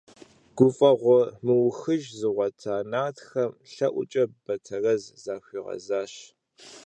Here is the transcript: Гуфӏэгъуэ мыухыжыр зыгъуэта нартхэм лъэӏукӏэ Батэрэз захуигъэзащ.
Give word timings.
Гуфӏэгъуэ 0.55 1.21
мыухыжыр 1.45 2.15
зыгъуэта 2.19 2.75
нартхэм 2.91 3.51
лъэӏукӏэ 3.71 4.23
Батэрэз 4.43 5.03
захуигъэзащ. 5.23 6.13